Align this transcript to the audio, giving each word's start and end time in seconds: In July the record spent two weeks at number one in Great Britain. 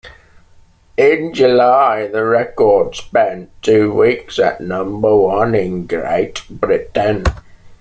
In 0.97 1.31
July 1.31 2.07
the 2.07 2.25
record 2.25 2.95
spent 2.95 3.51
two 3.61 3.93
weeks 3.93 4.39
at 4.39 4.59
number 4.59 5.15
one 5.15 5.53
in 5.53 5.85
Great 5.85 6.41
Britain. 6.49 7.23